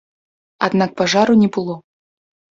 [0.67, 1.75] Аднак пажару не было.